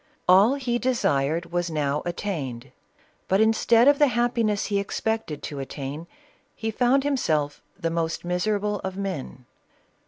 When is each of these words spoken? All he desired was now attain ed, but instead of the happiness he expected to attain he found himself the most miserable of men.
All 0.27 0.55
he 0.55 0.79
desired 0.79 1.51
was 1.51 1.69
now 1.69 2.01
attain 2.07 2.63
ed, 2.65 2.71
but 3.27 3.39
instead 3.39 3.87
of 3.87 3.99
the 3.99 4.07
happiness 4.07 4.65
he 4.65 4.79
expected 4.79 5.43
to 5.43 5.59
attain 5.59 6.07
he 6.55 6.71
found 6.71 7.03
himself 7.03 7.61
the 7.79 7.91
most 7.91 8.25
miserable 8.25 8.79
of 8.79 8.97
men. 8.97 9.45